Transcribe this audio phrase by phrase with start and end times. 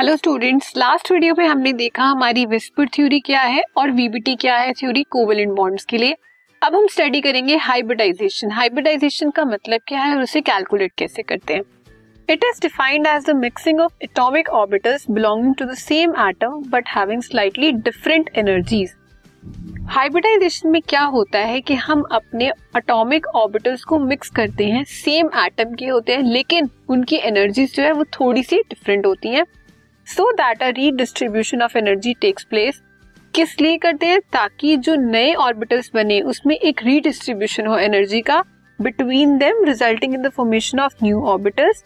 [0.00, 4.56] Hello students last video में हमने देखा हमारी विस्पर थ्योरी क्या है और वीबीटी क्या
[4.56, 6.14] है थ्योरी कोवेलेंट बॉन्ड्स के लिए।
[6.62, 11.54] अब हम स्टडी करेंगे हाइब्रिडाइजेशन हाइब्रिडाइजेशन का मतलब क्या है और उसे कैलकुलेट कैसे करते
[11.54, 11.62] हैं?
[12.28, 16.88] It is defined as the mixing of atomic orbitals belonging to the same atom but
[16.88, 18.94] having slightly different energies
[19.90, 25.30] hybridisation में क्या होता है कि हम अपने अटोमिक ऑर्बिटल्स को मिक्स करते हैं सेम
[25.44, 29.44] एटम के होते हैं, लेकिन उनकी एनर्जीज जो है वो थोड़ी सी डिफरेंट होती हैं।
[30.10, 32.80] So that a redistribution of energy takes place
[33.34, 34.20] किस लिए करते हैं?
[34.20, 38.42] ताकि जो नए ऑर्बिटल्स बने, उसमें एक रीडिस्ट्रीब्यूशन हो एनर्जी का
[38.80, 41.84] between them resulting in the formation of new orbitals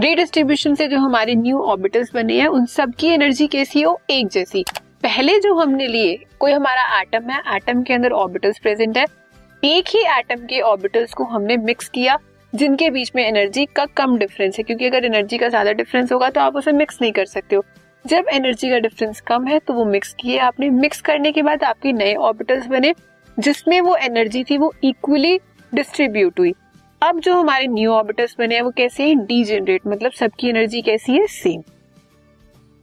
[0.00, 4.00] redistribution से जो हमारे न्यू ऑर्बिटल्स बने हैं, उन सब की एनर्जी कैसी हो?
[4.10, 4.64] एक जैसी।
[5.02, 9.06] पहले जो हमने लिए, कोई हमारा एटम है एटम के अंदर ऑर्बिटल्स प्रेजेंट है।
[9.64, 12.18] एक ही एटम के ऑर्बिटल्स को हमने मिक्स किया।
[12.54, 16.28] जिनके बीच में एनर्जी का कम डिफरेंस है, क्योंकि अगर एनर्जी का ज़्यादा डिफरेंस होगा
[16.30, 17.64] तो आप उसे मिक्स नहीं कर सकते हो।
[18.04, 21.64] जब एनर्जी का डिफरेंस कम है तो वो मिक्स किए आपने। मिक्स करने के बाद
[21.64, 22.94] आपके नए ऑर्बिटल्स बने,
[23.36, 25.38] जिसमें वो एनर्जी थी, वो इक्वली
[25.72, 26.52] डिस्ट्रीब्यूट हुई।
[27.02, 29.16] अब जो हमारे न्यू ऑर्बिटल्स बने हैं, वो कैसे हैं?
[29.18, 31.26] डीजेनरेट मतलब सबकी एनर्जी कैसी है?
[31.28, 31.62] Same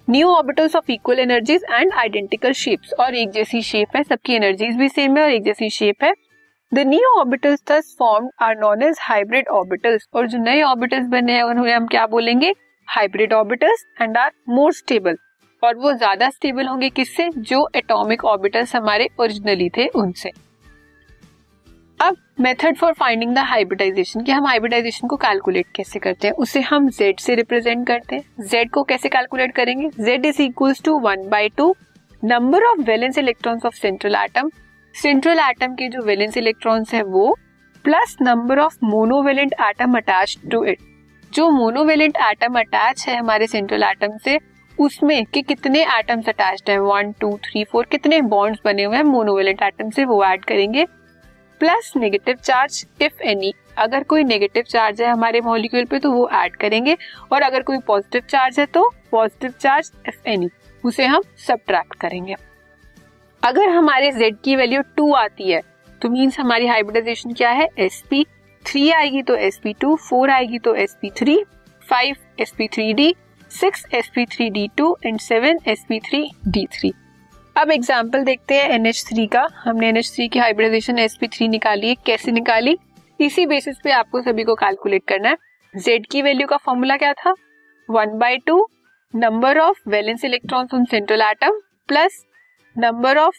[0.07, 4.75] new orbitals of equal energies and identical shapes और एक जैसी शेप है, सबकी एनर्जीज
[4.75, 6.13] भी सेम है, और एक जैसी शेप है
[6.71, 11.33] the new orbitals thus formed are known as hybrid orbitals और जो नए ऑर्बिटल्स बने
[11.33, 12.53] हैं उन्हें हम क्या बोलेंगे?
[12.87, 15.17] Hybrid orbitals and are more stable
[15.63, 17.29] और वो ज़्यादा स्टेबल होंगे किससे?
[17.29, 20.31] जो एटॉमिक ऑर्बिटल्स हमारे ओरिजिनली थे, उनसे।
[21.99, 26.33] अब method for finding the hybridisation कि हम हाइब्रिडाइजेशन को कैलकुलेट कैसे करते हैं?
[26.35, 29.89] उसे हम z से रिप्रेजेंट करते हैं। Z को कैसे कैलकुलेट करेंगे?
[29.89, 31.73] Z is equals to one by two
[32.23, 34.49] number of valence electrons of central atom
[34.95, 37.35] central atom के जो वैलेंस इलेक्ट्रॉन्स है वो
[37.85, 40.79] plus number of monovalent atom attach to it
[41.31, 44.37] जो मोनोवेलेंट एटम अटैच है हमारे सेंट्रल एटम से,
[44.77, 46.77] उसमें कि कितने एटम्स अटैच्ड है?
[46.79, 50.85] वन टू थ्री फोर कितने बॉन्ड्स बने हुए हैं मोनोवेलेंट एटम से वो ऐड करेंगे।
[51.61, 56.29] Plus negative charge if any अगर कोई नेगेटिव चार्ज है हमारे मॉलिक्यूल पे तो वो
[56.33, 56.97] ऐड करेंगे।
[57.31, 60.49] और अगर कोई पॉजिटिव चार्ज है तो पॉजिटिव चार्ज इफ़ एनी
[60.83, 62.35] उसे हम सब्ट्रैक्ट करेंगे।
[63.43, 65.61] अगर हमारे z की वैल्यू टू आती है
[66.01, 67.67] तो मीन्स हमारी हाइब्रिडाइजेशन क्या है?
[67.79, 68.23] Sp
[68.65, 71.37] थ्री आएगी तो sp टू फोर आएगी तो sp three
[71.81, 73.13] five sp three D
[73.51, 76.93] six sp three D two and seven sp three D three
[77.55, 82.77] अब एग्ज़ाम्पल देखते हैं NH3 का। हमने NH3 की हाइब्रिडाइजेशन sp3 निकाली है। कैसे निकाली?
[83.19, 85.37] इसी बेसिस पे आपको सभी को कैलकुलेट करना है।
[85.73, 87.33] Z की वैल्यू का फॉर्मूला क्या था?
[87.89, 88.67] One by two
[89.13, 92.23] number of valence electron on central atom plus
[92.75, 93.35] number of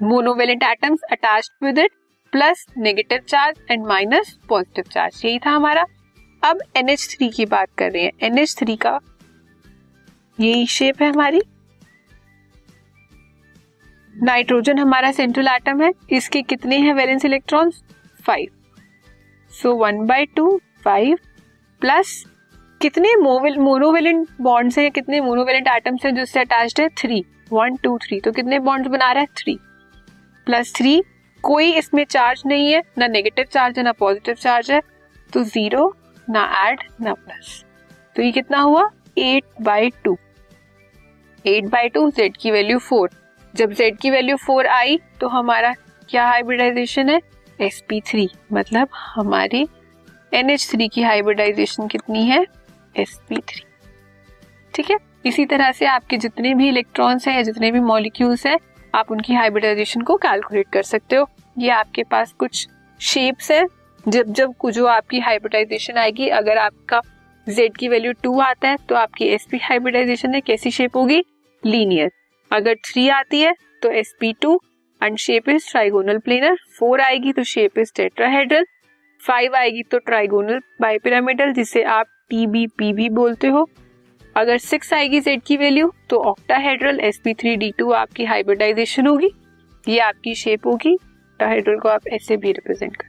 [0.00, 1.90] monovalent atoms attached with it
[2.32, 5.84] plus negative charge and minus positive charge यही था हमारा।
[6.42, 8.98] अब NH3 की बात कर रहे हैं। NH3 का
[10.40, 11.40] यही शेप है हमारी।
[14.22, 17.82] नाइट्रोजन हमारा सेंट्रल एटम है। इसके कितने हैं valence electrons
[18.26, 18.48] five
[19.50, 21.18] so one by two five
[21.80, 22.24] plus
[22.82, 26.88] कितने मोनोवेलेंट बॉन्ड्स हैं कितने मोनोवेलेंट एटम्स हैं जिससे अटैच्ड है?
[26.88, 29.26] थ्री वन टू थ्री तो कितने बॉन्ड्स बना रहा है?
[29.38, 29.58] थ्री
[30.46, 31.02] प्लस थ्री
[31.44, 34.80] कोई इसमें चार्ज नहीं है, ना नेगेटिव चार्ज है, ना पॉजिटिव चार्ज है
[35.32, 35.94] तो ज़ीरो
[36.28, 37.64] ना एड ना प्लस
[38.16, 38.88] तो ये कितना हुआ?
[39.18, 40.16] Eight by two
[41.44, 43.10] eight by two Z की वैल्यू फोर
[43.54, 45.72] जब जेड की वैल्यू फोर आई तो हमारा
[46.08, 47.20] क्या हाइब्रिडाइजेशन है?
[47.60, 49.66] एस पी थ्री मतलब हमारी
[50.32, 52.44] एन एच थ्री की हाइब्रिडाइजेशन कितनी है?
[52.94, 53.64] एस पी थ्री
[54.74, 54.96] ठीक है?
[55.24, 58.58] इसी तरह से आपके जितने भी इलेक्ट्रॉन्स हैं या जितने भी मॉलिक्यूल्स हैं,
[58.94, 62.66] आप उनकी हाइब्रिडाइजेशन को कैलकुलेट कर सकते हो। ये आपके पास कुछ
[63.00, 63.66] शेप्स है।
[64.04, 67.00] जब जब जो आपकी हाइब्रिडाइजेशन आएगी, अगर आपका
[67.46, 71.22] z की वैल्यू टू आता है तो आपकी एस पी हाइब्रिडाइजेशन है कैसी शेप होगी?
[71.62, 72.10] लीनियर
[72.50, 74.60] अगर थ्री आती है तो S P two
[75.00, 78.64] and shape is trigonal planar four आएगी तो शेप इज़ टेट्राहेड्रल
[79.20, 83.68] फाइव आएगी तो ट्राइगोनल बाइपिरामिडल जिसे आप टी बी पी भी बोलते हो।
[84.36, 89.06] अगर सिक्स आएगी जेड की वैल्यू तो octahedral S P three D two आपकी हाइब्रिडाइजेशन
[89.06, 89.30] होगी।
[89.86, 93.08] ये आपकी शेप होगी। ऑक्टाहेड्रल को आप ऐसे भी रिप्रेजेंट कर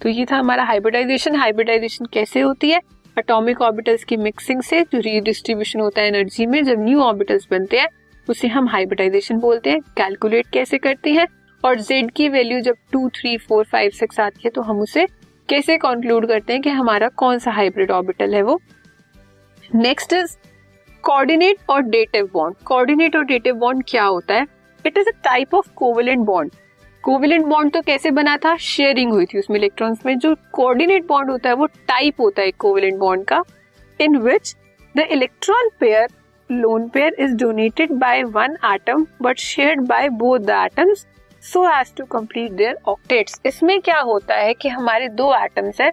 [0.00, 2.80] तो ये था हमारा हाइब्रिडाइजेशन हाइब्रिडाइजेशन कैसे होती है?
[3.16, 7.78] अटोमिक ऑर्बिटल्स की मिक्सिंग से जो रीडिस्ट्रीब्यूशन होता है एनर्जी में, जब न्यू ऑर्बिटल्स बनते
[7.78, 7.88] हैं,
[8.28, 11.26] उसे हम हाइब्रिडाइजेशन बोलते हैं। कैलकुलेट कैसे करते हैं?
[11.64, 15.06] और जेड की वैल्यू जब two three four five six आती है तो हम उसे
[15.48, 18.60] कैसे कंक्लूड करते हैं कि हमारा कौन सा हाइब्रिड ऑर्बिटल है वो?
[19.74, 20.36] नेक्स्ट इज़
[21.04, 24.46] कोऑर्डिनेट और डेटिव बॉन्ड कोऑर्डिनेट और डेटिव बॉन्ड क्या होता है?
[24.86, 26.52] It is a type of covalent bond
[27.04, 28.56] covalent bond तो कैसे बना था?
[28.56, 32.50] शेयरिंग हुई थी उसमें इलेक्ट्रॉन्स में। जो कोऑर्डिनेट बॉन्ड होता है, वो टाइप होता है
[32.50, 33.42] कोवेलेंट बॉन्ड का
[34.00, 34.54] in which
[34.94, 36.08] the electron pair
[36.50, 41.04] lone pair is donated by वन atom बट shared by both the atoms
[41.42, 43.40] so as to complete their octets.
[43.46, 45.90] इसमें क्या होता है कि हमारे दो एटम्स है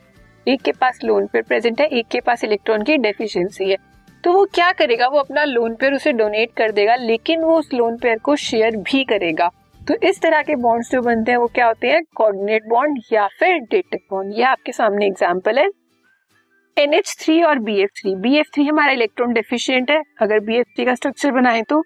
[0.47, 3.77] एक के पास लोन पेयर प्रेजेंट है, एक के पास इलेक्ट्रॉन की डेफिशिएंसी है।
[4.23, 5.07] तो वो क्या करेगा?
[5.07, 8.75] वो अपना लोन पेयर उसे डोनेट कर देगा, लेकिन वो उस लोन पेयर को शेयर
[8.77, 9.49] भी करेगा।
[9.81, 12.01] तो इस तरह के बॉन्ड्स जो बनते हैं, वो क्या होते हैं?
[12.15, 15.69] कोऑर्डिनेट बॉन्ड या फिर डेटिव बॉन्ड ये आपके सामने एग्ज़ाम्पल है।
[16.77, 21.31] एनएच थ्री और BF3 BF3 हमारा इलेक्ट्रॉन डेफिशिएंट है। अगर बी एफ़ थ्री का स्ट्रक्चर
[21.31, 21.83] बनाए तो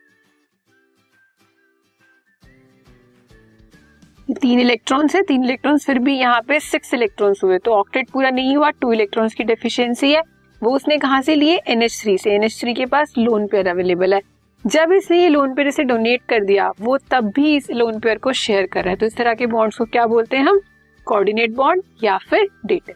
[4.30, 8.30] तीन इलेक्ट्रॉन्स है, तीन इलेक्ट्रॉन्स फिर भी यहाँ पे सिक्स इलेक्ट्रॉन्स हुए तो ऑक्टेट पूरा
[8.30, 10.22] नहीं हुआ टू इलेक्ट्रॉन्स की डेफिशिएंसी है।
[10.62, 11.60] वो उसने कहा से लिए?
[11.68, 14.22] एनएच थ्री से। एनएच थ्री के पास लोन पेयर अवेलेबल है।
[14.66, 18.18] जब इसने ये लोन पेयर इसे डोनेट कर दिया, वो तब भी इस लोन पेयर
[18.18, 20.60] को शेयर कर रहा है। तो इस तरह के बॉन्ड्स को क्या बोलते हैं हम?
[21.07, 22.95] कोऑर्डिनेट बॉन्ड या फिर डेटेड